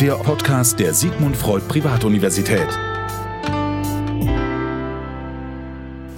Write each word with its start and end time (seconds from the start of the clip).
der 0.00 0.14
Podcast 0.16 0.80
der 0.80 0.92
Sigmund 0.92 1.36
Freud 1.36 1.64
Privatuniversität. 1.68 2.93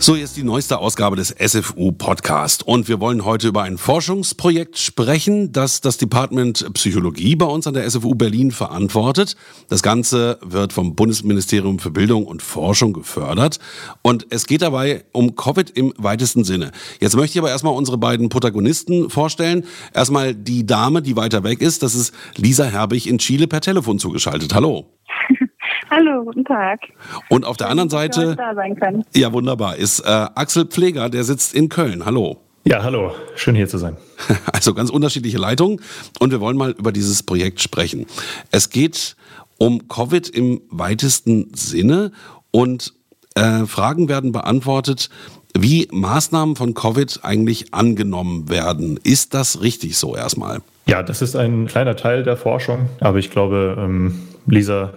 So, 0.07 0.15
jetzt 0.15 0.37
die 0.37 0.45
neueste 0.45 0.79
Ausgabe 0.79 1.17
des 1.17 1.35
SFU 1.37 1.91
Podcast. 1.91 2.65
Und 2.65 2.87
wir 2.87 3.01
wollen 3.01 3.25
heute 3.25 3.49
über 3.49 3.65
ein 3.65 3.77
Forschungsprojekt 3.77 4.79
sprechen, 4.79 5.51
das 5.51 5.81
das 5.81 5.99
Department 5.99 6.65
Psychologie 6.75 7.35
bei 7.35 7.47
uns 7.47 7.67
an 7.67 7.75
der 7.75 7.91
SFU 7.91 8.15
Berlin 8.15 8.53
verantwortet. 8.53 9.35
Das 9.69 9.83
Ganze 9.83 10.39
wird 10.43 10.73
vom 10.73 10.95
Bundesministerium 10.95 11.81
für 11.81 11.91
Bildung 11.91 12.25
und 12.25 12.41
Forschung 12.41 12.93
gefördert. 12.93 13.59
Und 14.03 14.29
es 14.31 14.47
geht 14.47 14.63
dabei 14.63 15.03
um 15.11 15.35
Covid 15.35 15.71
im 15.71 15.93
weitesten 15.97 16.45
Sinne. 16.45 16.71
Jetzt 17.01 17.17
möchte 17.17 17.37
ich 17.37 17.41
aber 17.41 17.51
erstmal 17.51 17.75
unsere 17.75 17.99
beiden 17.99 18.29
Protagonisten 18.29 19.11
vorstellen. 19.11 19.65
Erstmal 19.93 20.37
die 20.37 20.65
Dame, 20.65 21.03
die 21.03 21.17
weiter 21.17 21.43
weg 21.43 21.61
ist. 21.61 21.83
Das 21.83 21.97
ist 21.97 22.15
Lisa 22.37 22.67
Herbig 22.67 23.09
in 23.09 23.19
Chile 23.19 23.49
per 23.49 23.61
Telefon 23.61 23.99
zugeschaltet. 23.99 24.55
Hallo. 24.55 24.87
Hallo, 25.91 26.25
guten 26.25 26.45
Tag. 26.45 26.81
Und 27.29 27.45
auf 27.45 27.57
der 27.57 27.69
anderen 27.69 27.91
Seite, 27.91 28.35
da 28.37 28.55
sein 28.55 28.75
können. 28.77 29.05
ja 29.15 29.33
wunderbar, 29.33 29.77
ist 29.77 30.01
äh, 30.01 30.05
Axel 30.07 30.67
Pfleger, 30.67 31.09
der 31.09 31.25
sitzt 31.25 31.55
in 31.55 31.69
Köln. 31.69 32.05
Hallo. 32.05 32.39
Ja, 32.65 32.83
hallo, 32.83 33.15
schön 33.37 33.55
hier 33.55 33.69
zu 33.69 33.79
sein. 33.79 33.97
Also 34.53 34.75
ganz 34.75 34.91
unterschiedliche 34.91 35.39
Leitungen 35.39 35.81
und 36.19 36.33
wir 36.33 36.41
wollen 36.41 36.57
mal 36.57 36.73
über 36.73 36.91
dieses 36.91 37.23
Projekt 37.23 37.61
sprechen. 37.61 38.07
Es 38.51 38.71
geht 38.71 39.15
um 39.59 39.87
Covid 39.87 40.29
im 40.29 40.63
weitesten 40.71 41.55
Sinne 41.55 42.11
und 42.51 42.95
äh, 43.37 43.67
Fragen 43.67 44.09
werden 44.09 44.33
beantwortet, 44.33 45.11
wie 45.57 45.89
Maßnahmen 45.93 46.57
von 46.57 46.75
Covid 46.75 47.21
eigentlich 47.23 47.73
angenommen 47.73 48.49
werden. 48.49 48.99
Ist 49.05 49.35
das 49.35 49.63
richtig 49.63 49.97
so 49.97 50.17
erstmal? 50.17 50.61
Ja, 50.87 51.03
das 51.03 51.23
ist 51.23 51.37
ein 51.37 51.67
kleiner 51.67 51.95
Teil 51.95 52.25
der 52.25 52.37
Forschung, 52.37 52.89
aber 53.01 53.19
ich 53.19 53.31
glaube, 53.31 53.77
ähm, 53.79 54.29
Lisa 54.47 54.95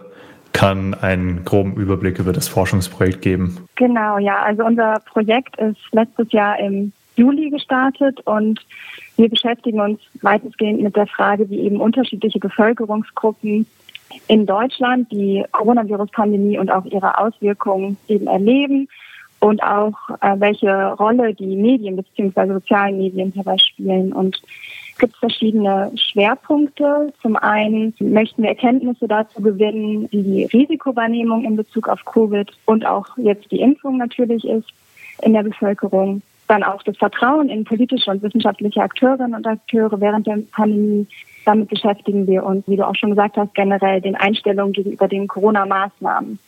kann 0.53 0.94
einen 0.94 1.45
groben 1.45 1.75
Überblick 1.75 2.19
über 2.19 2.33
das 2.33 2.47
Forschungsprojekt 2.47 3.22
geben. 3.22 3.58
Genau, 3.75 4.17
ja. 4.17 4.42
Also 4.42 4.66
unser 4.66 5.00
Projekt 5.11 5.58
ist 5.58 5.80
letztes 5.92 6.31
Jahr 6.31 6.59
im 6.59 6.92
Juli 7.16 7.50
gestartet 7.50 8.19
und 8.25 8.59
wir 9.17 9.30
beschäftigen 9.30 9.81
uns 9.81 10.00
weitestgehend 10.22 10.81
mit 10.81 10.95
der 10.95 11.08
Frage, 11.08 11.50
wie 11.50 11.59
eben 11.59 11.81
unterschiedliche 11.81 12.39
Bevölkerungsgruppen 12.39 13.66
in 14.27 14.45
Deutschland 14.45 15.11
die 15.11 15.44
Coronavirus-Pandemie 15.52 16.58
und 16.58 16.72
auch 16.72 16.86
ihre 16.86 17.17
Auswirkungen 17.17 17.97
eben 18.08 18.27
erleben 18.27 18.88
und 19.39 19.61
auch 19.64 19.94
äh, 20.22 20.36
welche 20.38 20.94
Rolle 20.94 21.33
die 21.33 21.55
Medien 21.55 21.95
bzw. 21.95 22.53
sozialen 22.53 22.97
Medien 22.97 23.33
dabei 23.36 23.58
spielen. 23.58 24.14
Und 24.14 24.42
gibt 25.00 25.17
verschiedene 25.17 25.92
Schwerpunkte. 25.95 27.11
Zum 27.22 27.36
einen 27.36 27.94
möchten 28.00 28.44
wir 28.44 28.50
Erkenntnisse 28.50 29.08
dazu 29.08 29.42
gewinnen, 29.42 30.08
wie 30.11 30.23
die 30.23 30.44
Risikowahrnehmung 30.45 31.45
in 31.45 31.55
Bezug 31.55 31.88
auf 31.88 32.03
Covid 32.05 32.52
und 32.66 32.86
auch 32.86 33.05
jetzt 33.17 33.52
die 33.52 33.61
Impfung 33.61 33.97
natürlich 33.97 34.45
ist 34.47 34.67
in 35.22 35.33
der 35.33 35.44
Bevölkerung. 35.44 36.22
Dann 36.47 36.64
auch 36.64 36.81
das 36.83 36.97
Vertrauen 36.97 37.50
in 37.50 37.64
politische 37.64 38.09
und 38.09 38.23
wissenschaftliche 38.23 38.81
Akteurinnen 38.81 39.36
und 39.36 39.45
Akteure 39.45 40.00
während 40.02 40.27
der 40.27 40.39
Pandemie. 40.52 41.08
Damit 41.45 41.70
beschäftigen 41.70 42.27
wir 42.27 42.44
uns, 42.44 42.67
wie 42.67 42.75
du 42.75 42.88
auch 42.88 42.95
schon 42.95 43.11
gesagt 43.11 43.38
hast, 43.38 43.53
generell 43.53 44.02
den 44.02 44.16
Einstellungen 44.16 44.73
gegenüber 44.73 45.08
den 45.08 45.27
Corona-Maßnahmen. 45.27 46.39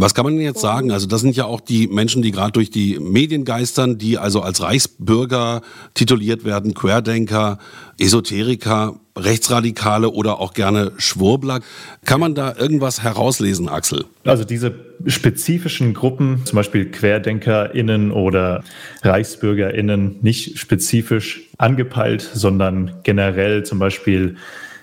Was 0.00 0.14
kann 0.14 0.24
man 0.24 0.36
denn 0.36 0.44
jetzt 0.44 0.60
sagen? 0.60 0.92
Also 0.92 1.08
das 1.08 1.22
sind 1.22 1.34
ja 1.34 1.44
auch 1.44 1.60
die 1.60 1.88
Menschen, 1.88 2.22
die 2.22 2.30
gerade 2.30 2.52
durch 2.52 2.70
die 2.70 3.00
Medien 3.00 3.44
geistern, 3.44 3.98
die 3.98 4.16
also 4.16 4.42
als 4.42 4.62
Reichsbürger 4.62 5.60
tituliert 5.94 6.44
werden, 6.44 6.72
Querdenker, 6.72 7.58
Esoteriker, 7.98 8.94
Rechtsradikale 9.16 10.10
oder 10.10 10.38
auch 10.38 10.54
gerne 10.54 10.92
Schwurbler. 10.98 11.62
Kann 12.04 12.20
man 12.20 12.36
da 12.36 12.54
irgendwas 12.56 13.02
herauslesen, 13.02 13.68
Axel? 13.68 14.04
Also 14.24 14.44
diese 14.44 14.72
spezifischen 15.06 15.94
Gruppen, 15.94 16.42
zum 16.44 16.54
Beispiel 16.54 16.92
QuerdenkerInnen 16.92 18.12
oder 18.12 18.62
ReichsbürgerInnen, 19.02 20.18
nicht 20.22 20.60
spezifisch 20.60 21.48
angepeilt, 21.58 22.22
sondern 22.34 23.00
generell 23.02 23.64
zum 23.64 23.80
Beispiel 23.80 24.36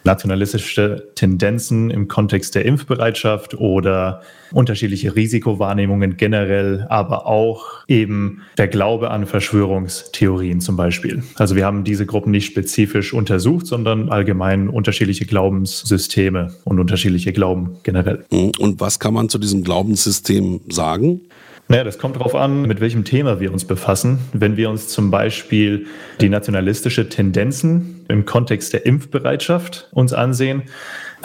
nationalistische 0.06 1.10
Tendenzen 1.16 1.90
im 1.90 2.08
Kontext 2.08 2.56
der 2.56 2.66
Impfbereitschaft 2.66 3.56
oder 3.56 4.22
unterschiedliche 4.52 5.16
Risikowahrnehmungen 5.16 6.18
generell, 6.18 6.86
aber 6.90 7.26
auch 7.26 7.86
eben 7.88 8.42
der 8.58 8.68
Glaube 8.68 9.12
an 9.12 9.26
Verschwörungstheorien 9.26 10.62
zum 10.62 10.78
Beispiel. 10.78 11.24
Also 11.36 11.56
wir 11.56 11.66
haben 11.66 11.84
diese 11.84 12.06
Gruppen 12.06 12.32
nicht 12.32 12.46
spezifisch 12.46 13.14
untersucht, 13.14 13.68
sondern 13.68 14.10
allgemein 14.10 14.70
unterschiedliche 14.70 15.26
Glaubenssysteme 15.26 16.54
und 16.64 16.80
unterschiedliche 16.80 17.34
Glauben 17.34 17.78
generell. 17.84 18.24
Und 18.30 18.80
was 18.80 19.00
kann 19.00 19.14
man 19.14 19.30
zu 19.30 19.40
diesem 19.40 19.64
Glaubenssystem 19.64 20.62
sagen? 20.70 21.22
Naja, 21.68 21.84
das 21.84 21.98
kommt 21.98 22.16
darauf 22.16 22.36
an, 22.36 22.64
mit 22.64 22.80
welchem 22.80 23.06
Thema 23.06 23.40
wir 23.40 23.52
uns 23.52 23.66
befassen. 23.66 24.20
Wenn 24.34 24.56
wir 24.56 24.70
uns 24.70 24.88
zum 24.88 25.10
Beispiel 25.10 25.88
die 26.22 26.30
nationalistische 26.30 27.10
Tendenzen 27.10 28.06
im 28.08 28.26
Kontext 28.26 28.74
der 28.74 28.86
Impfbereitschaft 28.86 29.90
uns 29.92 30.14
ansehen, 30.14 30.64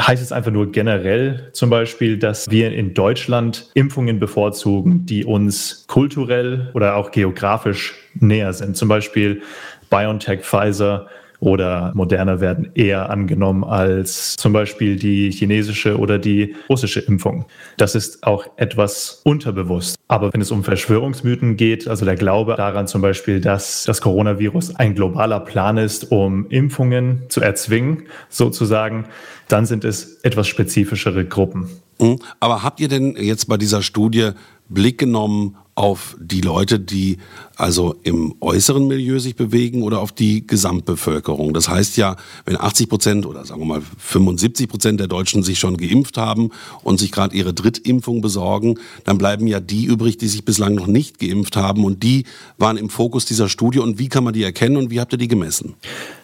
heißt 0.00 0.23
es 0.23 0.33
einfach 0.33 0.50
nur 0.50 0.73
generell 0.73 1.50
zum 1.53 1.69
Beispiel, 1.69 2.17
dass 2.17 2.50
wir 2.50 2.73
in 2.73 2.95
Deutschland 2.95 3.71
Impfungen 3.75 4.19
bevorzugen, 4.19 5.05
die 5.05 5.27
uns 5.27 5.84
kulturell 5.89 6.71
oder 6.73 6.97
auch 6.97 7.11
geografisch 7.11 7.95
näher 8.15 8.55
sind. 8.55 8.79
Zum 8.79 8.89
Beispiel 8.89 9.43
BioNTech, 9.91 10.41
Pfizer 10.41 11.09
oder 11.41 11.93
moderner 11.95 12.41
werden 12.41 12.71
eher 12.75 13.11
angenommen 13.11 13.65
als 13.65 14.37
zum 14.37 14.53
Beispiel 14.53 14.97
die 14.97 15.31
chinesische 15.31 15.99
oder 15.99 16.19
die 16.19 16.55
russische 16.69 17.01
Impfung. 17.01 17.47
Das 17.77 17.95
ist 17.95 18.23
auch 18.23 18.47
etwas 18.56 19.23
unterbewusst. 19.25 19.97
Aber 20.09 20.33
wenn 20.33 20.41
es 20.41 20.50
um 20.50 20.65
Verschwörungsmythen 20.65 21.56
geht, 21.56 21.89
also 21.89 22.05
der 22.05 22.17
Glaube 22.17 22.55
daran 22.56 22.87
zum 22.87 23.00
Beispiel, 23.00 23.41
dass 23.41 23.84
das 23.84 24.00
Coronavirus 24.00 24.77
ein 24.77 24.95
globaler 24.95 25.41
Plan 25.41 25.79
ist, 25.79 26.12
um 26.12 26.47
Impfungen 26.50 27.23
zu 27.29 27.41
erzwingen, 27.41 28.05
sozusagen, 28.29 29.06
dann 29.49 29.67
sind 29.67 29.84
es 29.84 30.21
etwas 30.23 30.47
spezifischere 30.47 31.25
Gruppen. 31.25 31.69
Mhm. 31.99 32.19
Aber 32.39 32.62
habt 32.62 32.81
ihr 32.81 32.89
denn 32.89 33.17
jetzt 33.17 33.47
bei 33.47 33.56
dieser 33.56 33.83
Studie 33.83 34.31
Blick 34.69 34.99
genommen 34.99 35.56
auf 35.81 36.15
die 36.21 36.43
Leute, 36.43 36.79
die 36.79 37.17
also 37.57 37.97
im 38.03 38.35
äußeren 38.43 38.87
Milieu 38.87 39.19
sich 39.19 39.35
bewegen 39.35 39.83
oder 39.83 40.01
auf 40.01 40.13
die 40.13 40.47
Gesamtbevölkerung? 40.47 41.55
Das 41.55 41.71
heißt 41.71 41.97
ja, 41.97 42.17
wenn 42.45 42.61
80 42.61 42.91
Prozent 42.91 43.25
oder 43.25 43.47
sagen 43.47 43.63
wir 43.63 43.67
mal 43.67 43.83
75 43.97 44.69
Prozent 44.69 45.01
der 45.01 45.07
Deutschen 45.07 45.43
sich 45.43 45.59
schon 45.59 45.79
geimpft 45.79 46.19
haben 46.19 46.51
und 46.83 47.01
sich 47.01 47.11
gerade 47.11 47.35
ihre 47.35 47.55
Drittimpfung 47.55 48.21
besorgen, 48.21 48.79
dann 49.05 49.17
bleiben 49.17 49.47
ja 49.47 49.59
die 49.59 49.87
übrig, 49.87 50.19
die 50.19 50.29
sich 50.29 50.45
bislang 50.45 50.75
noch 50.75 50.87
nicht 50.87 51.19
geimpft 51.19 51.57
haben 51.57 51.87
und 51.87 52.03
die 52.03 52.25
waren 52.59 52.77
im 52.77 52.91
Fokus 52.91 53.25
dieser 53.25 53.49
Studie. 53.49 53.79
Und 53.79 53.99
wie 53.99 54.11
kann 54.11 54.23
man 54.23 54.35
die 54.35 54.43
erkennen 54.43 54.77
und 54.77 54.91
wie 54.91 55.01
habt 55.01 55.15
ihr 55.15 55.19
die 55.19 55.29
gemessen? 55.29 55.77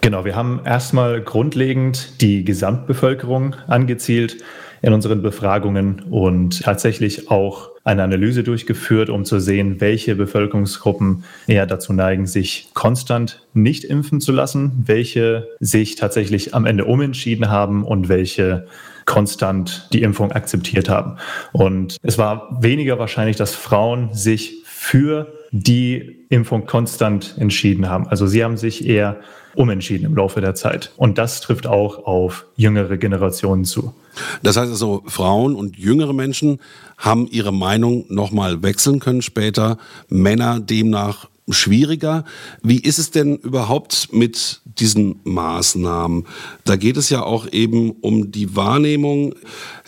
Genau, 0.03 0.27
wir 0.27 0.37
haben 0.37 0.61
erstmal 0.67 1.23
grundlegend 1.23 2.21
die 2.21 2.45
Gesamtbevölkerung 2.45 3.57
angezielt 3.69 4.37
in 4.83 4.93
unseren 4.93 5.23
Befragungen 5.23 6.01
und 6.11 6.63
tatsächlich 6.63 7.31
auch 7.31 7.71
eine 7.85 8.03
Analyse 8.03 8.43
durchgeführt, 8.43 9.11
um 9.11 9.25
zu 9.25 9.39
sehen, 9.39 9.81
welche 9.81 10.17
Bevölkerungsgruppen 10.17 11.25
eher 11.47 11.67
dazu 11.67 11.93
neigen, 11.93 12.27
sich 12.27 12.71
konstant 12.75 13.43
nicht 13.55 13.85
impfen 13.85 14.21
zu 14.21 14.33
lassen, 14.33 14.73
welche 14.87 15.49
sich 15.61 15.95
tatsächlich 15.95 16.55
am 16.55 16.67
Ende 16.67 16.85
umentschieden 16.85 17.49
haben 17.49 17.85
und 17.85 18.09
welche 18.09 18.67
konstant 19.05 19.89
die 19.93 20.03
Impfung 20.03 20.33
akzeptiert 20.33 20.89
haben. 20.89 21.17
Und 21.53 21.97
es 22.03 22.19
war 22.19 22.59
weniger 22.61 22.99
wahrscheinlich, 22.99 23.37
dass 23.37 23.55
Frauen 23.55 24.13
sich 24.13 24.63
für 24.65 25.33
die 25.51 26.27
Impfung 26.29 26.67
konstant 26.67 27.37
entschieden 27.39 27.89
haben. 27.89 28.07
Also 28.09 28.27
sie 28.27 28.43
haben 28.43 28.57
sich 28.57 28.87
eher 28.87 29.21
umentschieden 29.55 30.07
im 30.07 30.15
Laufe 30.15 30.41
der 30.41 30.55
Zeit. 30.55 30.93
Und 30.97 31.19
das 31.19 31.41
trifft 31.41 31.67
auch 31.67 32.05
auf 32.05 32.47
jüngere 32.57 32.97
Generationen 32.99 33.65
zu. 33.65 33.95
Das 34.43 34.57
heißt 34.57 34.71
also, 34.71 35.03
Frauen 35.07 35.55
und 35.55 35.77
jüngere 35.77 36.13
Menschen 36.13 36.61
haben 36.99 37.27
ihre 37.27 37.53
Meinung 37.53 38.05
nochmal 38.09 38.63
wechseln 38.63 39.01
können 39.01 39.23
später, 39.23 39.79
Männer 40.09 40.61
demnach 40.61 41.29
schwieriger. 41.49 42.25
Wie 42.63 42.81
ist 42.81 42.99
es 42.99 43.11
denn 43.11 43.37
überhaupt 43.37 44.13
mit 44.13 44.61
diesen 44.65 45.21
Maßnahmen? 45.25 46.27
Da 46.65 46.77
geht 46.77 46.97
es 46.97 47.09
ja 47.11 47.23
auch 47.23 47.47
eben 47.53 47.93
um 48.01 48.33
die 48.33 48.57
Wahrnehmung. 48.57 49.35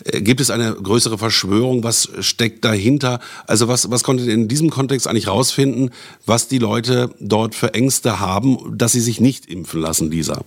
Äh, 0.05 0.21
gibt 0.21 0.39
es 0.39 0.51
eine 0.51 0.73
größere 0.73 1.17
Verschwörung? 1.17 1.83
Was 1.83 2.09
steckt 2.21 2.63
dahinter? 2.63 3.19
Also 3.45 3.67
was, 3.67 3.91
was 3.91 4.03
konntet 4.03 4.27
ihr 4.27 4.33
in 4.33 4.47
diesem 4.47 4.69
Kontext 4.69 5.07
eigentlich 5.07 5.27
rausfinden, 5.27 5.91
was 6.25 6.47
die 6.47 6.59
Leute 6.59 7.09
dort 7.19 7.55
für 7.55 7.73
Ängste 7.73 8.19
haben, 8.19 8.77
dass 8.77 8.93
sie 8.93 9.01
sich 9.01 9.19
nicht 9.19 9.45
impfen 9.45 9.81
lassen, 9.81 10.11
Lisa? 10.11 10.41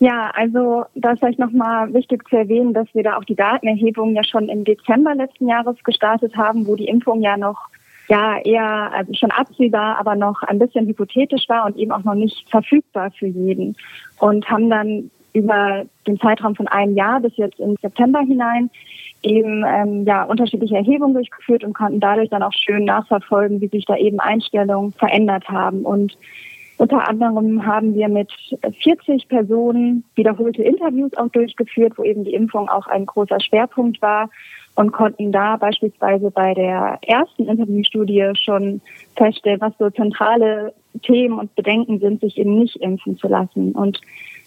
Ja, 0.00 0.30
also 0.34 0.84
da 0.94 1.12
ist 1.12 1.18
vielleicht 1.18 1.40
nochmal 1.40 1.92
wichtig 1.92 2.28
zu 2.28 2.36
erwähnen, 2.36 2.72
dass 2.72 2.86
wir 2.92 3.02
da 3.02 3.16
auch 3.16 3.24
die 3.24 3.34
Datenerhebung 3.34 4.14
ja 4.14 4.22
schon 4.22 4.48
im 4.48 4.64
Dezember 4.64 5.14
letzten 5.14 5.48
Jahres 5.48 5.76
gestartet 5.82 6.36
haben, 6.36 6.66
wo 6.66 6.76
die 6.76 6.86
Impfung 6.86 7.20
ja 7.20 7.36
noch 7.36 7.68
ja 8.08 8.38
eher 8.38 8.92
also 8.92 9.12
schon 9.14 9.30
absehbar, 9.30 9.98
aber 9.98 10.14
noch 10.16 10.42
ein 10.42 10.58
bisschen 10.58 10.86
hypothetisch 10.86 11.48
war 11.48 11.66
und 11.66 11.76
eben 11.76 11.92
auch 11.92 12.04
noch 12.04 12.14
nicht 12.14 12.48
verfügbar 12.50 13.10
für 13.10 13.26
jeden. 13.26 13.76
Und 14.18 14.48
haben 14.50 14.70
dann 14.70 15.10
über 15.32 15.84
den 16.06 16.18
Zeitraum 16.18 16.56
von 16.56 16.68
einem 16.68 16.96
Jahr 16.96 17.20
bis 17.20 17.36
jetzt 17.36 17.60
in 17.60 17.76
September 17.80 18.20
hinein 18.20 18.70
eben 19.22 19.64
ähm, 19.66 20.04
ja 20.04 20.24
unterschiedliche 20.24 20.76
Erhebungen 20.76 21.14
durchgeführt 21.14 21.64
und 21.64 21.74
konnten 21.74 22.00
dadurch 22.00 22.30
dann 22.30 22.42
auch 22.42 22.52
schön 22.52 22.84
nachverfolgen, 22.84 23.60
wie 23.60 23.68
sich 23.68 23.84
da 23.84 23.96
eben 23.96 24.20
Einstellungen 24.20 24.92
verändert 24.92 25.48
haben. 25.48 25.82
Und 25.82 26.16
unter 26.78 27.08
anderem 27.08 27.66
haben 27.66 27.94
wir 27.94 28.08
mit 28.08 28.30
40 28.82 29.28
Personen 29.28 30.04
wiederholte 30.14 30.62
Interviews 30.62 31.12
auch 31.16 31.28
durchgeführt, 31.28 31.94
wo 31.96 32.04
eben 32.04 32.24
die 32.24 32.34
Impfung 32.34 32.68
auch 32.68 32.86
ein 32.86 33.06
großer 33.06 33.40
Schwerpunkt 33.40 34.00
war 34.00 34.30
und 34.78 34.92
konnten 34.92 35.32
da 35.32 35.56
beispielsweise 35.56 36.30
bei 36.30 36.54
der 36.54 37.00
ersten 37.02 37.48
Interviewstudie 37.48 38.30
schon 38.40 38.80
feststellen, 39.16 39.60
was 39.60 39.72
so 39.76 39.90
zentrale 39.90 40.72
Themen 41.02 41.36
und 41.36 41.52
Bedenken 41.56 41.98
sind, 41.98 42.20
sich 42.20 42.38
eben 42.38 42.60
nicht 42.60 42.76
impfen 42.76 43.18
zu 43.18 43.26
lassen. 43.26 43.72
Und 43.72 44.00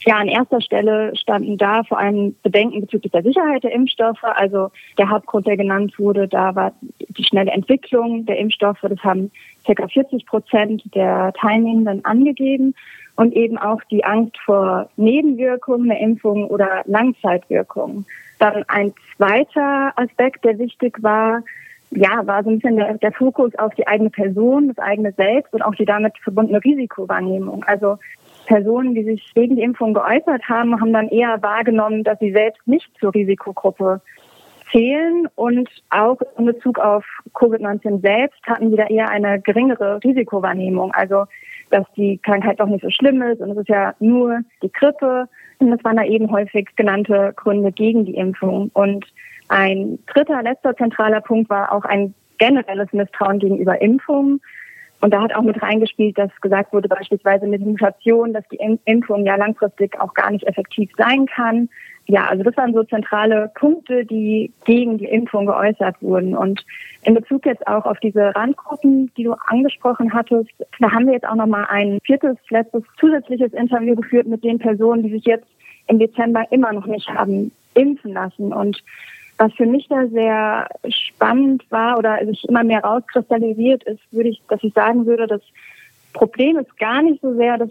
ja, 0.06 0.16
an 0.16 0.30
erster 0.30 0.62
Stelle 0.62 1.14
standen 1.18 1.58
da 1.58 1.84
vor 1.84 2.00
allem 2.00 2.34
Bedenken 2.44 2.80
bezüglich 2.80 3.12
der 3.12 3.24
Sicherheit 3.24 3.66
der 3.66 3.74
Impfstoffe. 3.74 4.24
Also 4.24 4.72
der 4.98 5.10
Hauptgrund, 5.10 5.48
der 5.48 5.58
genannt 5.58 6.00
wurde, 6.00 6.30
da 6.30 6.56
war 6.56 6.72
die 7.10 7.26
schnelle 7.26 7.52
Entwicklung 7.52 8.26
der 8.26 8.38
Impfstoffe. 8.38 8.80
Das 8.82 9.04
haben 9.04 9.32
ca. 9.66 9.86
40 9.86 10.26
Prozent 10.26 10.96
der 10.96 11.34
Teilnehmenden 11.34 12.06
angegeben. 12.06 12.74
Und 13.18 13.34
eben 13.34 13.58
auch 13.58 13.82
die 13.92 14.06
Angst 14.06 14.38
vor 14.46 14.90
Nebenwirkungen 14.96 15.90
der 15.90 16.00
Impfung 16.00 16.48
oder 16.48 16.84
Langzeitwirkungen. 16.86 18.06
Dann 18.40 18.64
ein 18.70 18.94
zweiter 19.22 19.94
Aspekt, 19.96 20.44
der 20.44 20.58
wichtig 20.58 21.02
war, 21.02 21.44
ja, 21.92 22.26
war 22.26 22.44
so 22.44 22.50
ein 22.50 22.60
bisschen 22.60 22.78
der, 22.78 22.98
der, 22.98 23.12
Fokus 23.12 23.54
auf 23.60 23.74
die 23.76 23.86
eigene 23.86 24.10
Person, 24.10 24.70
das 24.70 24.78
eigene 24.78 25.12
Selbst 25.12 25.54
und 25.54 25.62
auch 25.62 25.76
die 25.76 25.86
damit 25.86 26.18
verbundene 26.20 26.64
Risikowahrnehmung. 26.64 27.64
Also 27.66 27.98
Personen, 28.46 28.96
die 28.96 29.04
sich 29.04 29.34
gegen 29.36 29.58
die 29.58 29.62
Impfung 29.62 29.94
geäußert 29.94 30.48
haben, 30.48 30.80
haben 30.80 30.94
dann 30.94 31.10
eher 31.10 31.42
wahrgenommen, 31.44 32.04
dass 32.04 32.18
sie 32.20 32.32
selbst 32.32 32.66
nicht 32.66 32.90
zur 33.00 33.14
Risikogruppe 33.14 34.02
zählen 34.72 35.28
und 35.36 35.70
auch 35.90 36.18
in 36.38 36.46
Bezug 36.46 36.80
auf 36.80 37.06
Covid-19 37.34 38.00
selbst 38.02 38.42
hatten 38.48 38.70
sie 38.70 38.78
da 38.78 38.88
eher 38.88 39.10
eine 39.10 39.42
geringere 39.42 40.00
Risikowahrnehmung. 40.02 40.94
Also, 40.94 41.26
dass 41.72 41.86
die 41.98 42.18
Krankheit 42.20 42.62
doch 42.62 42.68
nicht 42.68 42.84
so 42.84 42.90
schlimm 42.90 43.22
ist 43.22 43.42
und 43.42 43.52
es 43.52 43.58
ist 43.58 43.70
ja 43.70 43.94
nur 44.00 44.40
die 44.62 44.72
Grippe 44.72 45.28
und 45.62 45.72
das 45.72 45.84
waren 45.84 45.98
da 45.98 46.04
eben 46.04 46.32
häufig 46.32 46.70
genannte 46.76 47.34
Gründe 47.36 47.72
gegen 47.72 48.06
die 48.06 48.16
Impfung. 48.16 48.70
Und 48.74 49.06
ein 49.48 50.00
dritter, 50.08 50.42
letzter 50.42 50.76
zentraler 50.76 51.22
Punkt 51.22 51.50
war 51.50 51.72
auch 51.72 51.86
ein 51.86 52.14
generelles 52.38 52.92
Misstrauen 52.94 53.40
gegenüber 53.40 53.82
Impfungen. 53.82 54.42
Und 55.02 55.12
da 55.12 55.22
hat 55.22 55.36
auch 55.36 55.42
mit 55.42 55.62
reingespielt, 55.62 56.18
dass 56.18 56.30
gesagt 56.42 56.74
wurde, 56.74 56.88
beispielsweise 56.88 57.48
mit 57.48 57.66
Mutation, 57.66 58.34
dass 58.34 58.48
die 58.50 58.60
Impfung 58.86 59.26
ja 59.26 59.36
langfristig 59.36 60.00
auch 60.00 60.14
gar 60.14 60.30
nicht 60.32 60.46
effektiv 60.48 60.92
sein 60.96 61.26
kann. 61.26 61.70
Ja, 62.06 62.28
also 62.28 62.44
das 62.44 62.56
waren 62.58 62.74
so 62.74 62.84
zentrale 62.84 63.52
Punkte, 63.56 64.06
die 64.06 64.52
gegen 64.66 64.98
die 64.98 65.06
Impfung 65.06 65.48
geäußert 65.48 65.96
wurden. 66.02 66.36
Und 66.36 66.64
in 67.04 67.16
Bezug 67.16 67.46
jetzt 67.46 67.66
auch 67.68 67.86
auf 67.86 68.00
diese 68.00 68.36
Randgruppen, 68.36 69.12
die 69.18 69.24
du 69.24 69.34
angesprochen 69.48 70.14
hattest, 70.14 70.52
da 70.80 70.92
haben 70.92 71.08
wir 71.08 71.14
jetzt 71.14 71.28
auch 71.28 71.36
nochmal 71.36 71.66
ein 71.70 72.00
viertes, 72.04 72.38
letztes 72.50 72.84
zusätzliches 73.00 73.54
Interview 73.54 73.96
geführt 73.96 74.28
mit 74.28 74.44
den 74.44 74.60
Personen, 74.60 75.04
die 75.04 75.12
sich 75.12 75.26
jetzt 75.26 75.48
im 75.88 76.00
Dezember 76.00 76.46
immer 76.52 76.74
noch 76.74 76.86
nicht 76.86 77.10
haben 77.10 77.52
impfen 77.74 78.14
lassen. 78.14 78.54
Und 78.54 78.84
was 79.38 79.54
für 79.54 79.66
mich 79.66 79.88
da 79.88 80.08
sehr 80.08 80.68
spannend 80.90 81.64
war 81.70 81.98
oder 81.98 82.24
sich 82.26 82.48
immer 82.48 82.64
mehr 82.64 82.84
rauskristallisiert 82.84 83.84
ist, 83.84 84.02
würde 84.12 84.30
ich, 84.30 84.42
dass 84.50 84.64
ich 84.64 84.74
sagen 84.74 85.06
würde, 85.06 85.28
das 85.28 85.42
Problem 86.14 86.58
ist 86.58 86.78
gar 86.78 87.02
nicht 87.02 87.22
so 87.22 87.34
sehr 87.36 87.58
das 87.58 87.70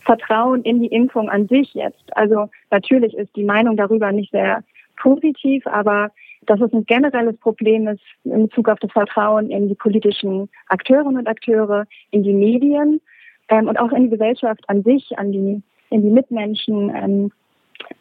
Vertrauen 0.00 0.62
in 0.62 0.80
die 0.80 0.88
Impfung 0.88 1.28
an 1.28 1.48
sich 1.48 1.74
jetzt. 1.74 2.16
Also 2.16 2.48
natürlich 2.70 3.14
ist 3.14 3.34
die 3.34 3.44
Meinung 3.44 3.76
darüber 3.76 4.12
nicht 4.12 4.30
sehr 4.30 4.62
positiv, 4.96 5.66
aber 5.66 6.10
dass 6.46 6.60
es 6.60 6.72
ein 6.72 6.84
generelles 6.84 7.36
Problem 7.38 7.88
ist 7.88 8.02
in 8.24 8.46
Bezug 8.46 8.68
auf 8.68 8.78
das 8.78 8.92
Vertrauen 8.92 9.50
in 9.50 9.68
die 9.68 9.74
politischen 9.74 10.48
Akteurinnen 10.68 11.18
und 11.18 11.26
Akteure, 11.26 11.86
in 12.10 12.22
die 12.22 12.32
Medien 12.32 13.00
ähm, 13.48 13.68
und 13.68 13.78
auch 13.78 13.92
in 13.92 14.04
die 14.04 14.10
Gesellschaft 14.10 14.62
an 14.68 14.82
sich, 14.82 15.18
an 15.18 15.32
die, 15.32 15.62
in 15.90 16.02
die 16.02 16.10
Mitmenschen. 16.10 16.94
Ähm, 16.94 17.32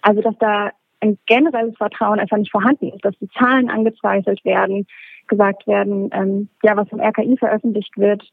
also 0.01 0.21
dass 0.21 0.37
da 0.39 0.71
ein 1.01 1.17
generelles 1.25 1.75
Vertrauen 1.77 2.19
einfach 2.19 2.37
nicht 2.37 2.51
vorhanden 2.51 2.89
ist, 2.89 3.03
dass 3.03 3.17
die 3.19 3.29
Zahlen 3.29 3.69
angezweifelt 3.69 4.43
werden, 4.45 4.87
gesagt 5.27 5.67
werden, 5.67 6.09
ähm, 6.13 6.49
ja, 6.63 6.75
was 6.77 6.89
vom 6.89 6.99
RKI 6.99 7.37
veröffentlicht 7.37 7.97
wird, 7.97 8.23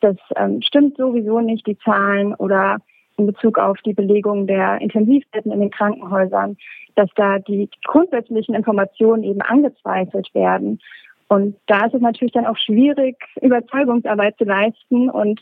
das 0.00 0.16
ähm, 0.36 0.62
stimmt 0.62 0.96
sowieso 0.96 1.40
nicht, 1.40 1.66
die 1.66 1.78
Zahlen 1.78 2.34
oder 2.34 2.78
in 3.16 3.26
Bezug 3.26 3.58
auf 3.58 3.78
die 3.84 3.92
Belegung 3.92 4.46
der 4.46 4.80
Intensivbetten 4.80 5.52
in 5.52 5.60
den 5.60 5.70
Krankenhäusern, 5.70 6.56
dass 6.94 7.10
da 7.16 7.38
die 7.38 7.68
grundsätzlichen 7.84 8.54
Informationen 8.54 9.22
eben 9.24 9.42
angezweifelt 9.42 10.34
werden. 10.34 10.80
Und 11.28 11.56
da 11.66 11.86
ist 11.86 11.94
es 11.94 12.00
natürlich 12.00 12.32
dann 12.32 12.46
auch 12.46 12.56
schwierig, 12.56 13.16
Überzeugungsarbeit 13.40 14.36
zu 14.38 14.44
leisten 14.44 15.10
und 15.10 15.40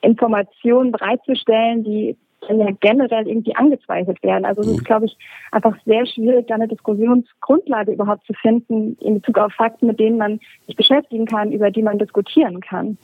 Informationen 0.00 0.92
bereitzustellen, 0.92 1.84
die 1.84 2.16
ja 2.48 2.68
generell 2.80 3.28
irgendwie 3.28 3.54
angezweifelt 3.54 4.22
werden. 4.22 4.44
Also 4.44 4.62
es 4.62 4.68
ist, 4.68 4.80
mhm. 4.80 4.84
glaube 4.84 5.06
ich, 5.06 5.16
einfach 5.52 5.76
sehr 5.84 6.06
schwierig, 6.06 6.46
da 6.46 6.54
eine 6.54 6.68
Diskussionsgrundlage 6.68 7.92
überhaupt 7.92 8.26
zu 8.26 8.32
finden 8.34 8.96
in 9.00 9.14
Bezug 9.14 9.38
auf 9.38 9.52
Fakten, 9.52 9.86
mit 9.86 10.00
denen 10.00 10.18
man 10.18 10.40
sich 10.66 10.76
beschäftigen 10.76 11.26
kann, 11.26 11.52
über 11.52 11.70
die 11.70 11.82
man 11.82 11.98
diskutieren 11.98 12.60
kann. 12.60 12.98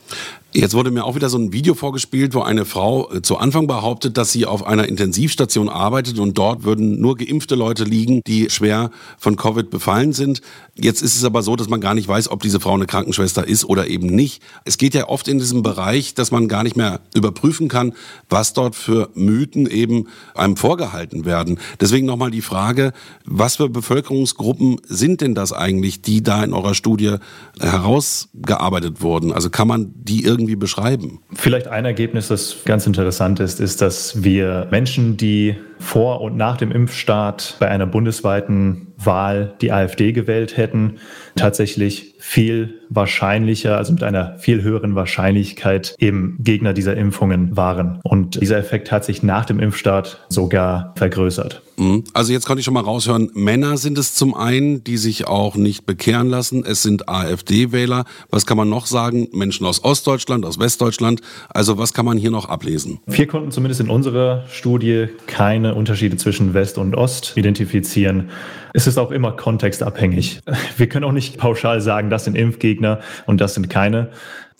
Jetzt 0.56 0.72
wurde 0.72 0.90
mir 0.90 1.04
auch 1.04 1.16
wieder 1.16 1.28
so 1.28 1.36
ein 1.36 1.52
Video 1.52 1.74
vorgespielt, 1.74 2.32
wo 2.32 2.40
eine 2.40 2.64
Frau 2.64 3.12
äh, 3.12 3.20
zu 3.20 3.36
Anfang 3.36 3.66
behauptet, 3.66 4.16
dass 4.16 4.32
sie 4.32 4.46
auf 4.46 4.66
einer 4.66 4.88
Intensivstation 4.88 5.68
arbeitet 5.68 6.18
und 6.18 6.38
dort 6.38 6.64
würden 6.64 6.98
nur 6.98 7.18
geimpfte 7.18 7.56
Leute 7.56 7.84
liegen, 7.84 8.22
die 8.26 8.48
schwer 8.48 8.90
von 9.18 9.36
Covid 9.36 9.68
befallen 9.68 10.14
sind. 10.14 10.40
Jetzt 10.74 11.02
ist 11.02 11.14
es 11.14 11.24
aber 11.24 11.42
so, 11.42 11.56
dass 11.56 11.68
man 11.68 11.82
gar 11.82 11.92
nicht 11.92 12.08
weiß, 12.08 12.30
ob 12.30 12.40
diese 12.40 12.58
Frau 12.58 12.72
eine 12.72 12.86
Krankenschwester 12.86 13.46
ist 13.46 13.66
oder 13.66 13.88
eben 13.88 14.06
nicht. 14.06 14.42
Es 14.64 14.78
geht 14.78 14.94
ja 14.94 15.10
oft 15.10 15.28
in 15.28 15.38
diesem 15.38 15.62
Bereich, 15.62 16.14
dass 16.14 16.30
man 16.30 16.48
gar 16.48 16.62
nicht 16.62 16.76
mehr 16.76 17.00
überprüfen 17.14 17.68
kann, 17.68 17.92
was 18.30 18.54
dort 18.54 18.76
für 18.76 19.10
Mythen 19.14 19.66
eben 19.66 20.08
einem 20.34 20.56
vorgehalten 20.56 21.26
werden. 21.26 21.58
Deswegen 21.82 22.06
nochmal 22.06 22.30
die 22.30 22.40
Frage, 22.40 22.94
was 23.26 23.56
für 23.56 23.68
Bevölkerungsgruppen 23.68 24.80
sind 24.84 25.20
denn 25.20 25.34
das 25.34 25.52
eigentlich, 25.52 26.00
die 26.00 26.22
da 26.22 26.42
in 26.42 26.54
eurer 26.54 26.74
Studie 26.74 27.16
herausgearbeitet 27.60 29.02
wurden? 29.02 29.32
Also 29.32 29.50
kann 29.50 29.68
man 29.68 29.92
die 29.94 30.24
irgendwie 30.24 30.45
beschreiben? 30.54 31.18
Vielleicht 31.32 31.66
ein 31.66 31.84
Ergebnis, 31.84 32.28
das 32.28 32.58
ganz 32.64 32.86
interessant 32.86 33.40
ist, 33.40 33.58
ist, 33.58 33.82
dass 33.82 34.22
wir 34.22 34.68
Menschen, 34.70 35.16
die 35.16 35.56
vor 35.78 36.20
und 36.20 36.36
nach 36.36 36.56
dem 36.56 36.72
Impfstart 36.72 37.56
bei 37.58 37.68
einer 37.68 37.86
bundesweiten 37.86 38.88
Wahl 38.98 39.54
die 39.60 39.72
AfD 39.72 40.12
gewählt 40.12 40.56
hätten, 40.56 40.98
tatsächlich 41.34 42.14
viel 42.18 42.80
wahrscheinlicher, 42.88 43.76
also 43.76 43.92
mit 43.92 44.02
einer 44.02 44.38
viel 44.38 44.62
höheren 44.62 44.94
Wahrscheinlichkeit 44.94 45.94
eben 45.98 46.38
Gegner 46.40 46.72
dieser 46.72 46.96
Impfungen 46.96 47.56
waren. 47.56 48.00
Und 48.04 48.40
dieser 48.40 48.58
Effekt 48.58 48.90
hat 48.90 49.04
sich 49.04 49.22
nach 49.22 49.44
dem 49.44 49.60
Impfstart 49.60 50.24
sogar 50.28 50.92
vergrößert. 50.96 51.62
Mhm. 51.76 52.04
Also 52.14 52.32
jetzt 52.32 52.46
konnte 52.46 52.60
ich 52.60 52.64
schon 52.64 52.74
mal 52.74 52.82
raushören, 52.82 53.30
Männer 53.34 53.76
sind 53.76 53.98
es 53.98 54.14
zum 54.14 54.34
einen, 54.34 54.82
die 54.82 54.96
sich 54.96 55.26
auch 55.26 55.56
nicht 55.56 55.84
bekehren 55.84 56.28
lassen. 56.28 56.64
Es 56.66 56.82
sind 56.82 57.08
AfD-Wähler. 57.08 58.04
Was 58.30 58.46
kann 58.46 58.56
man 58.56 58.68
noch 58.68 58.86
sagen? 58.86 59.28
Menschen 59.32 59.66
aus 59.66 59.84
Ostdeutschland, 59.84 60.46
aus 60.46 60.58
Westdeutschland. 60.58 61.20
Also 61.50 61.76
was 61.78 61.92
kann 61.92 62.06
man 62.06 62.16
hier 62.16 62.30
noch 62.30 62.48
ablesen? 62.48 62.98
Wir 63.06 63.26
konnten 63.26 63.50
zumindest 63.50 63.80
in 63.80 63.90
unserer 63.90 64.44
Studie 64.48 65.08
keine 65.26 65.65
Unterschiede 65.74 66.16
zwischen 66.16 66.54
West 66.54 66.78
und 66.78 66.94
Ost 66.94 67.36
identifizieren. 67.36 68.30
Es 68.74 68.86
ist 68.86 68.98
auch 68.98 69.10
immer 69.10 69.32
kontextabhängig. 69.32 70.40
Wir 70.76 70.88
können 70.88 71.04
auch 71.04 71.12
nicht 71.12 71.38
pauschal 71.38 71.80
sagen, 71.80 72.10
das 72.10 72.24
sind 72.24 72.36
Impfgegner 72.36 73.00
und 73.26 73.40
das 73.40 73.54
sind 73.54 73.68
keine. 73.70 74.10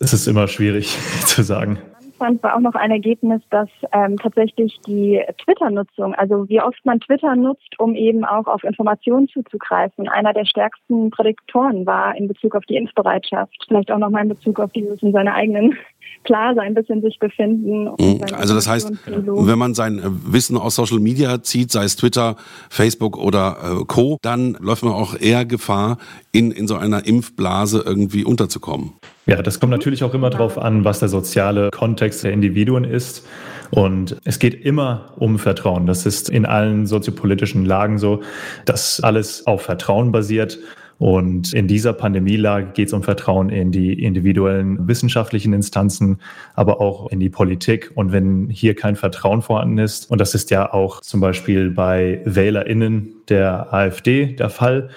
Es 0.01 0.13
ist 0.13 0.27
immer 0.27 0.49
schwierig 0.49 0.97
zu 1.27 1.43
sagen 1.43 1.79
fand, 2.17 2.43
war 2.43 2.57
auch 2.57 2.61
noch 2.61 2.75
ein 2.75 2.91
Ergebnis, 2.91 3.43
dass 3.51 3.69
ähm, 3.93 4.17
tatsächlich 4.19 4.79
die 4.87 5.23
Twitter-Nutzung, 5.45 6.15
also 6.15 6.49
wie 6.49 6.61
oft 6.61 6.85
man 6.85 7.01
Twitter 7.01 7.37
nutzt, 7.37 7.79
um 7.79 7.95
eben 7.95 8.25
auch 8.25 8.47
auf 8.47 8.65
Informationen 8.65 9.29
zuzugreifen, 9.29 10.09
einer 10.09 10.33
der 10.33 10.45
stärksten 10.45 11.11
Prädiktoren 11.11 11.87
war 11.87 12.17
in 12.17 12.29
Bezug 12.29 12.55
auf 12.55 12.65
die 12.65 12.77
Impfbereitschaft. 12.77 13.65
Vielleicht 13.69 13.91
auch 13.91 13.99
nochmal 13.99 14.23
in 14.23 14.31
Bezug 14.31 14.61
auf 14.61 14.73
dieses 14.73 15.03
in 15.03 15.13
seiner 15.13 15.35
eigenen 15.35 15.77
Blase 16.25 16.61
ein 16.61 16.75
bisschen 16.75 17.03
sich 17.03 17.19
befinden. 17.19 17.85
Mhm. 17.99 18.21
Also 18.33 18.55
das 18.55 18.69
heißt, 18.69 18.93
wenn 19.07 19.59
man 19.59 19.75
sein 19.75 20.01
Wissen 20.27 20.57
aus 20.57 20.75
Social 20.75 20.99
Media 20.99 21.43
zieht, 21.43 21.71
sei 21.71 21.85
es 21.85 21.97
Twitter, 21.97 22.37
Facebook 22.69 23.17
oder 23.17 23.57
äh, 23.81 23.85
Co., 23.85 24.19
dann 24.23 24.57
läuft 24.61 24.83
man 24.83 24.93
auch 24.93 25.19
eher 25.19 25.45
Gefahr, 25.45 25.99
in, 26.33 26.51
in 26.51 26.67
so 26.69 26.77
einer 26.77 27.07
Impfblase 27.07 27.83
irgendwie 27.85 28.25
unterzukommen. 28.25 28.93
Ja, 29.27 29.43
das 29.43 29.59
kommt 29.59 29.71
natürlich 29.71 30.05
auch 30.05 30.15
immer 30.15 30.31
darauf 30.31 30.59
an, 30.59 30.85
was 30.85 31.01
der 31.01 31.09
soziale 31.09 31.71
Kontext 31.71 32.25
der 32.25 32.33
Individuen 32.33 32.85
ist. 32.85 33.27
Und 33.71 34.17
es 34.25 34.39
geht 34.39 34.65
immer 34.65 35.13
um 35.17 35.39
Vertrauen. 35.39 35.87
Das 35.87 36.07
ist 36.07 36.29
in 36.29 36.47
allen 36.47 36.87
soziopolitischen 36.87 37.65
Lagen 37.65 37.99
so, 37.99 38.23
dass 38.65 39.01
alles 39.01 39.47
auf 39.47 39.63
Vertrauen 39.63 40.13
basiert. 40.13 40.59
Und 40.99 41.53
in 41.53 41.69
dieser 41.69 41.93
Pandemielage 41.93 42.73
geht 42.73 42.89
es 42.89 42.95
um 42.95 43.03
Vertrauen 43.03 43.51
in 43.51 43.71
die 43.71 44.03
individuellen 44.03 44.89
wissenschaftlichen 44.89 45.53
Instanzen, 45.53 46.21
aber 46.55 46.81
auch 46.81 47.11
in 47.11 47.21
die 47.21 47.29
Politik. 47.29 47.93
Und 47.95 48.13
wenn 48.13 48.49
hier 48.49 48.75
kein 48.75 48.97
Vertrauen 48.97 49.43
vorhanden 49.43 49.79
ist, 49.79 50.11
und 50.11 50.21
das 50.21 50.35
ist 50.35 50.51
ja 50.51 50.73
auch 50.73 51.03
zum 51.03 51.21
Beispiel 51.21 51.71
bei 51.71 52.23
WählerInnen 52.25 53.15
der 53.29 53.75
AfD 53.75 54.27
der 54.37 54.49
Fall, 54.49 54.89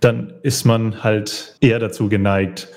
dann 0.00 0.32
ist 0.42 0.64
man 0.64 1.04
halt 1.04 1.56
eher 1.60 1.78
dazu 1.78 2.08
geneigt, 2.08 2.68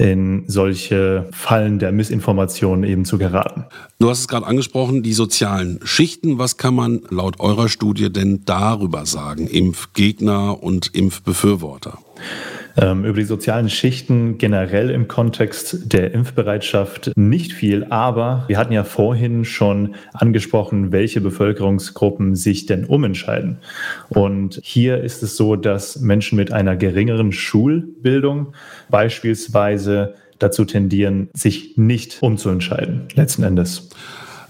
in 0.00 0.44
solche 0.46 1.28
Fallen 1.30 1.78
der 1.78 1.92
Missinformation 1.92 2.84
eben 2.84 3.04
zu 3.04 3.18
geraten. 3.18 3.66
Du 3.98 4.08
hast 4.08 4.20
es 4.20 4.28
gerade 4.28 4.46
angesprochen, 4.46 5.02
die 5.02 5.12
sozialen 5.12 5.78
Schichten. 5.84 6.38
Was 6.38 6.56
kann 6.56 6.74
man 6.74 7.02
laut 7.10 7.38
eurer 7.38 7.68
Studie 7.68 8.10
denn 8.10 8.42
darüber 8.46 9.04
sagen? 9.04 9.46
Impfgegner 9.46 10.62
und 10.62 10.94
Impfbefürworter? 10.94 11.98
Ähm, 12.76 13.04
über 13.04 13.18
die 13.18 13.24
sozialen 13.24 13.68
Schichten 13.68 14.38
generell 14.38 14.90
im 14.90 15.08
Kontext 15.08 15.92
der 15.92 16.12
Impfbereitschaft 16.12 17.12
nicht 17.16 17.52
viel, 17.52 17.84
aber 17.90 18.44
wir 18.46 18.58
hatten 18.58 18.72
ja 18.72 18.84
vorhin 18.84 19.44
schon 19.44 19.96
angesprochen, 20.12 20.92
welche 20.92 21.20
Bevölkerungsgruppen 21.20 22.36
sich 22.36 22.66
denn 22.66 22.84
umentscheiden. 22.84 23.58
Und 24.08 24.60
hier 24.62 25.02
ist 25.02 25.22
es 25.22 25.36
so, 25.36 25.56
dass 25.56 26.00
Menschen 26.00 26.36
mit 26.36 26.52
einer 26.52 26.76
geringeren 26.76 27.32
Schulbildung 27.32 28.54
beispielsweise 28.88 30.14
dazu 30.38 30.64
tendieren, 30.64 31.28
sich 31.34 31.76
nicht 31.76 32.18
umzuentscheiden, 32.22 33.08
letzten 33.14 33.42
Endes. 33.42 33.90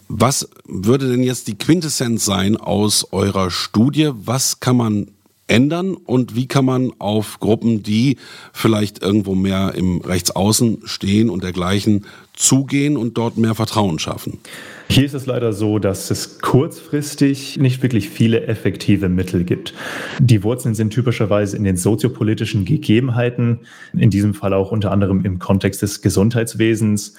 Was 0.09 0.49
würde 0.67 1.09
denn 1.09 1.23
jetzt 1.23 1.49
die 1.49 1.57
Quintessenz 1.57 2.25
sein 2.25 2.57
aus 2.57 3.13
eurer 3.13 3.51
Studie? 3.51 4.11
Was 4.13 4.61
kann 4.61 4.77
man 4.77 5.07
ändern 5.51 5.95
und 5.95 6.37
wie 6.37 6.47
kann 6.47 6.65
man 6.65 6.93
auf 6.99 7.41
Gruppen, 7.41 7.83
die 7.83 8.17
vielleicht 8.53 9.03
irgendwo 9.03 9.35
mehr 9.35 9.75
im 9.75 10.01
Rechtsaußen 10.01 10.83
stehen 10.85 11.29
und 11.29 11.43
dergleichen, 11.43 12.07
zugehen 12.35 12.97
und 12.97 13.19
dort 13.19 13.37
mehr 13.37 13.55
Vertrauen 13.55 13.99
schaffen? 13.99 14.39
Hier 14.89 15.05
ist 15.05 15.15
es 15.15 15.27
leider 15.27 15.53
so, 15.53 15.79
dass 15.79 16.11
es 16.11 16.41
kurzfristig 16.41 17.59
nicht 17.59 17.83
wirklich 17.83 18.09
viele 18.09 18.47
effektive 18.47 19.09
Mittel 19.09 19.45
gibt. 19.45 19.75
Die 20.19 20.43
Wurzeln 20.43 20.75
sind 20.75 20.93
typischerweise 20.93 21.57
in 21.57 21.65
den 21.65 21.77
soziopolitischen 21.77 22.65
Gegebenheiten, 22.65 23.61
in 23.93 24.11
diesem 24.11 24.35
Fall 24.35 24.53
auch 24.53 24.73
unter 24.73 24.91
anderem 24.91 25.25
im 25.25 25.39
Kontext 25.39 25.83
des 25.83 26.03
Gesundheitswesens 26.03 27.15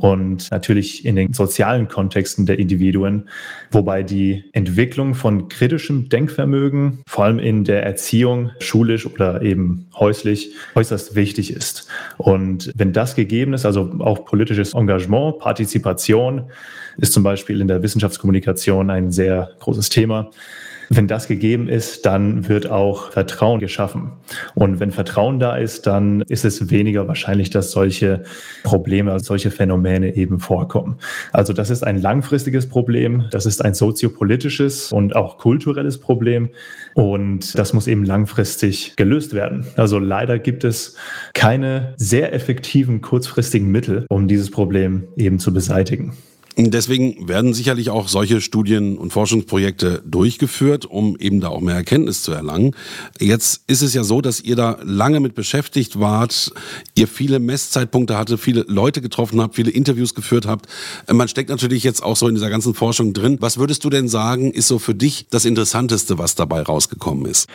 und 0.00 0.50
natürlich 0.50 1.04
in 1.04 1.16
den 1.16 1.34
sozialen 1.34 1.86
Kontexten 1.86 2.46
der 2.46 2.58
Individuen, 2.58 3.28
wobei 3.70 4.02
die 4.02 4.44
Entwicklung 4.52 5.14
von 5.14 5.48
kritischem 5.48 6.08
Denkvermögen, 6.08 7.00
vor 7.06 7.24
allem 7.24 7.38
in 7.38 7.64
der 7.64 7.84
Erziehung, 7.84 8.50
schulisch 8.60 9.04
oder 9.06 9.42
eben 9.42 9.88
häuslich, 9.94 10.54
äußerst 10.74 11.14
wichtig 11.16 11.52
ist. 11.52 11.86
Und 12.16 12.72
wenn 12.74 12.94
das 12.94 13.14
gegeben 13.14 13.52
ist, 13.52 13.66
also 13.66 13.94
auch 13.98 14.24
politisches 14.24 14.72
Engagement, 14.72 15.38
Partizipation, 15.38 16.50
ist 16.96 17.12
zum 17.12 17.22
Beispiel 17.22 17.60
in 17.60 17.68
der 17.68 17.82
Wissenschaftskommunikation 17.82 18.88
ein 18.88 19.12
sehr 19.12 19.50
großes 19.60 19.90
Thema. 19.90 20.30
Wenn 20.92 21.06
das 21.06 21.28
gegeben 21.28 21.68
ist, 21.68 22.04
dann 22.04 22.48
wird 22.48 22.68
auch 22.68 23.12
Vertrauen 23.12 23.60
geschaffen. 23.60 24.10
Und 24.56 24.80
wenn 24.80 24.90
Vertrauen 24.90 25.38
da 25.38 25.56
ist, 25.56 25.86
dann 25.86 26.22
ist 26.22 26.44
es 26.44 26.68
weniger 26.70 27.06
wahrscheinlich, 27.06 27.50
dass 27.50 27.70
solche 27.70 28.24
Probleme, 28.64 29.20
solche 29.20 29.52
Phänomene 29.52 30.16
eben 30.16 30.40
vorkommen. 30.40 30.96
Also 31.32 31.52
das 31.52 31.70
ist 31.70 31.86
ein 31.86 32.02
langfristiges 32.02 32.68
Problem, 32.68 33.26
das 33.30 33.46
ist 33.46 33.64
ein 33.64 33.74
soziopolitisches 33.74 34.90
und 34.90 35.14
auch 35.14 35.38
kulturelles 35.38 35.98
Problem. 35.98 36.48
Und 36.94 37.56
das 37.56 37.72
muss 37.72 37.86
eben 37.86 38.04
langfristig 38.04 38.96
gelöst 38.96 39.32
werden. 39.32 39.66
Also 39.76 40.00
leider 40.00 40.40
gibt 40.40 40.64
es 40.64 40.96
keine 41.34 41.94
sehr 41.98 42.34
effektiven 42.34 43.00
kurzfristigen 43.00 43.70
Mittel, 43.70 44.06
um 44.08 44.26
dieses 44.26 44.50
Problem 44.50 45.04
eben 45.16 45.38
zu 45.38 45.54
beseitigen. 45.54 46.14
Deswegen 46.56 47.28
werden 47.28 47.54
sicherlich 47.54 47.90
auch 47.90 48.08
solche 48.08 48.40
Studien 48.40 48.98
und 48.98 49.12
Forschungsprojekte 49.12 50.02
durchgeführt, 50.04 50.84
um 50.84 51.16
eben 51.16 51.40
da 51.40 51.48
auch 51.48 51.60
mehr 51.60 51.76
Erkenntnis 51.76 52.22
zu 52.22 52.32
erlangen. 52.32 52.74
Jetzt 53.20 53.62
ist 53.66 53.82
es 53.82 53.94
ja 53.94 54.02
so, 54.02 54.20
dass 54.20 54.40
ihr 54.40 54.56
da 54.56 54.78
lange 54.82 55.20
mit 55.20 55.34
beschäftigt 55.34 56.00
wart, 56.00 56.52
ihr 56.96 57.06
viele 57.08 57.38
Messzeitpunkte 57.38 58.18
hatte, 58.18 58.36
viele 58.36 58.64
Leute 58.68 59.00
getroffen 59.00 59.40
habt, 59.40 59.54
viele 59.54 59.70
Interviews 59.70 60.14
geführt 60.14 60.46
habt. 60.46 60.66
Man 61.10 61.28
steckt 61.28 61.50
natürlich 61.50 61.84
jetzt 61.84 62.02
auch 62.02 62.16
so 62.16 62.26
in 62.28 62.34
dieser 62.34 62.50
ganzen 62.50 62.74
Forschung 62.74 63.12
drin. 63.12 63.38
Was 63.40 63.58
würdest 63.58 63.84
du 63.84 63.90
denn 63.90 64.08
sagen, 64.08 64.52
ist 64.52 64.66
so 64.66 64.78
für 64.78 64.94
dich 64.94 65.26
das 65.30 65.44
Interessanteste, 65.44 66.18
was 66.18 66.34
dabei 66.34 66.62
rausgekommen 66.62 67.26
ist? 67.26 67.48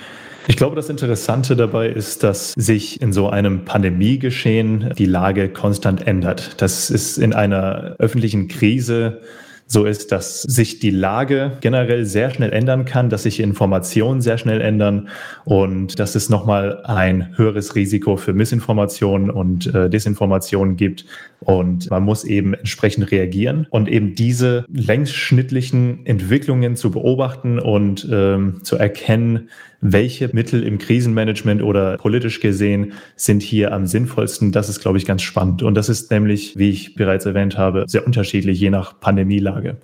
Ich 0.48 0.58
glaube, 0.58 0.76
das 0.76 0.90
Interessante 0.90 1.56
dabei 1.56 1.90
ist, 1.90 2.24
dass 2.24 2.54
sich 2.54 3.02
in 3.02 3.14
so 3.14 3.30
einem 3.30 3.66
Pandemiegeschehen 3.66 4.94
die 4.96 5.08
Lage 5.08 5.50
konstant 5.50 6.06
ändert. 6.06 6.62
Das 6.62 6.92
ist 6.92 7.18
in 7.18 7.34
einer 7.34 7.96
öffentlichen 7.98 8.48
Krise 8.48 9.22
so 9.68 9.86
ist, 9.86 10.12
dass 10.12 10.44
sich 10.44 10.80
die 10.80 10.92
Lage 10.92 11.58
generell 11.60 12.06
sehr 12.06 12.30
schnell 12.30 12.54
ändern 12.54 12.86
kann, 12.86 13.10
dass 13.10 13.24
sich 13.24 13.40
Informationen 13.40 14.22
sehr 14.22 14.38
schnell 14.38 14.62
ändern 14.62 15.10
und 15.44 15.98
dass 15.98 16.14
es 16.14 16.30
nochmal 16.30 16.84
ein 16.84 17.36
höheres 17.36 17.74
Risiko 17.74 18.16
für 18.16 18.34
Missinformationen 18.34 19.32
und 19.32 19.74
äh, 19.74 19.90
Desinformationen 19.90 20.76
gibt. 20.76 21.06
Und 21.40 21.90
man 21.90 22.04
muss 22.04 22.24
eben 22.24 22.54
entsprechend 22.54 23.10
reagieren 23.10 23.66
und 23.72 23.90
eben 23.90 24.14
diese 24.14 24.66
längsschnittlichen 24.72 26.06
Entwicklungen 26.06 26.76
zu 26.76 26.92
beobachten 26.92 27.58
und 27.58 28.08
ähm, 28.12 28.64
zu 28.64 28.76
erkennen, 28.76 29.50
welche 29.92 30.30
Mittel 30.34 30.64
im 30.64 30.78
Krisenmanagement 30.78 31.62
oder 31.62 31.98
politisch 31.98 32.40
gesehen 32.40 32.94
sind 33.16 33.44
hier 33.44 33.72
am 33.72 33.86
sinnvollsten. 33.86 34.52
Das 34.52 34.68
ist, 34.68 34.80
glaube 34.80 34.98
ich, 34.98 35.06
ganz 35.06 35.22
spannend. 35.22 35.62
Und 35.62 35.76
das 35.76 35.90
ist 35.90 36.10
nämlich, 36.10 36.58
wie 36.58 36.70
ich 36.70 36.96
bereits 36.96 37.26
erwähnt 37.26 37.58
habe, 37.58 37.86
sehr 37.88 38.06
unterschiedlich 38.06 38.60
je 38.60 38.72
nach 38.72 39.00
Pandemielage. 39.00 39.78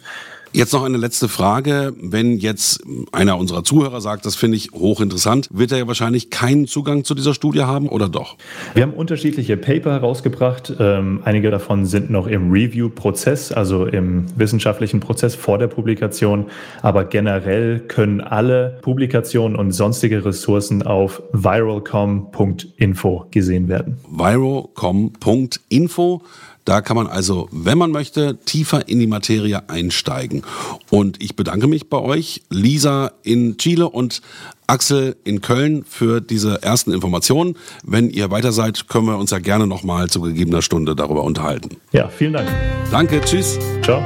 Jetzt 0.53 0.73
noch 0.73 0.83
eine 0.83 0.97
letzte 0.97 1.29
Frage. 1.29 1.93
Wenn 1.97 2.37
jetzt 2.37 2.83
einer 3.13 3.37
unserer 3.37 3.63
Zuhörer 3.63 4.01
sagt, 4.01 4.25
das 4.25 4.35
finde 4.35 4.57
ich 4.57 4.71
hochinteressant, 4.73 5.47
wird 5.53 5.71
er 5.71 5.77
ja 5.77 5.87
wahrscheinlich 5.87 6.29
keinen 6.29 6.67
Zugang 6.67 7.05
zu 7.05 7.15
dieser 7.15 7.33
Studie 7.33 7.61
haben 7.61 7.87
oder 7.87 8.09
doch? 8.09 8.35
Wir 8.73 8.83
haben 8.83 8.91
unterschiedliche 8.91 9.55
Paper 9.55 9.93
herausgebracht. 9.93 10.73
Ähm, 10.77 11.21
einige 11.23 11.51
davon 11.51 11.85
sind 11.85 12.09
noch 12.09 12.27
im 12.27 12.51
Review-Prozess, 12.51 13.53
also 13.53 13.85
im 13.85 14.25
wissenschaftlichen 14.35 14.99
Prozess 14.99 15.35
vor 15.35 15.57
der 15.57 15.67
Publikation. 15.67 16.47
Aber 16.81 17.05
generell 17.05 17.79
können 17.79 18.19
alle 18.19 18.77
Publikationen 18.81 19.55
und 19.55 19.71
sonstige 19.71 20.25
Ressourcen 20.25 20.83
auf 20.83 21.23
viralcom.info 21.31 23.27
gesehen 23.31 23.69
werden. 23.69 23.99
viralcom.info 24.09 26.21
da 26.65 26.81
kann 26.81 26.95
man 26.95 27.07
also, 27.07 27.47
wenn 27.51 27.77
man 27.77 27.91
möchte, 27.91 28.37
tiefer 28.45 28.87
in 28.87 28.99
die 28.99 29.07
Materie 29.07 29.69
einsteigen. 29.69 30.43
Und 30.89 31.21
ich 31.21 31.35
bedanke 31.35 31.67
mich 31.67 31.89
bei 31.89 31.97
euch, 31.97 32.43
Lisa 32.49 33.11
in 33.23 33.57
Chile 33.57 33.89
und 33.89 34.21
Axel 34.67 35.17
in 35.23 35.41
Köln 35.41 35.83
für 35.87 36.21
diese 36.21 36.61
ersten 36.63 36.93
Informationen. 36.93 37.55
Wenn 37.83 38.09
ihr 38.09 38.31
weiter 38.31 38.51
seid, 38.51 38.87
können 38.87 39.07
wir 39.07 39.17
uns 39.17 39.31
ja 39.31 39.39
gerne 39.39 39.67
nochmal 39.67 40.09
zu 40.09 40.21
gegebener 40.21 40.61
Stunde 40.61 40.95
darüber 40.95 41.23
unterhalten. 41.23 41.77
Ja, 41.91 42.07
vielen 42.09 42.33
Dank. 42.33 42.49
Danke, 42.89 43.21
tschüss. 43.21 43.59
Ciao. 43.83 44.01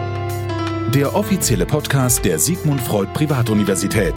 Der 0.93 1.15
offizielle 1.15 1.65
Podcast 1.65 2.23
der 2.23 2.39
Sigmund 2.39 2.81
Freud 2.81 3.09
Privatuniversität. 3.13 4.13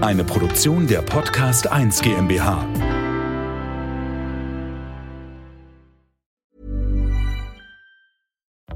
Eine 0.00 0.24
Produktion 0.24 0.86
der 0.86 1.02
Podcast 1.02 1.66
1 1.66 2.02
GmbH. 2.02 2.66